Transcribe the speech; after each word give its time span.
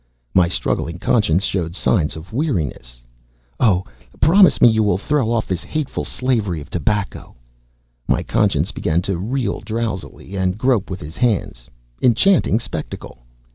My 0.33 0.47
struggling 0.47 0.97
Conscience 0.97 1.43
showed 1.43 1.75
sudden 1.75 2.07
signs 2.09 2.15
of 2.15 2.33
weariness! 2.33 3.03
"Oh, 3.59 3.85
promise 4.19 4.59
me 4.59 4.67
you 4.67 4.81
will 4.81 4.97
throw 4.97 5.31
off 5.31 5.45
this 5.45 5.61
hateful 5.61 6.05
slavery 6.05 6.59
of 6.59 6.71
tobacco!" 6.71 7.35
My 8.07 8.23
Conscience 8.23 8.71
began 8.71 9.03
to 9.03 9.19
reel 9.19 9.59
drowsily, 9.59 10.35
and 10.35 10.57
grope 10.57 10.89
with 10.89 11.01
his 11.01 11.17
hands 11.17 11.69
enchanting 12.01 12.57
spectacle! 12.57 13.19